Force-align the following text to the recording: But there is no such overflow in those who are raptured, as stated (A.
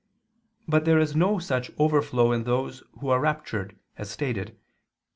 But 0.67 0.85
there 0.85 0.97
is 0.97 1.15
no 1.15 1.37
such 1.37 1.69
overflow 1.77 2.31
in 2.31 2.43
those 2.43 2.81
who 3.01 3.09
are 3.09 3.19
raptured, 3.19 3.75
as 3.99 4.09
stated 4.09 4.49
(A. 4.49 4.53